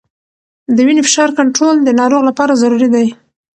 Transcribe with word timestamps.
د 0.75 0.77
وینې 0.85 1.01
فشار 1.07 1.29
کنټرول 1.39 1.75
د 1.81 1.89
ناروغ 1.99 2.21
لپاره 2.29 2.59
ضروري 2.61 2.89
دی. 2.95 3.05